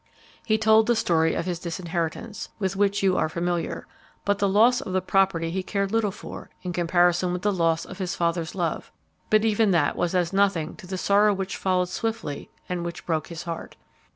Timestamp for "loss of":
4.49-4.93, 7.53-7.99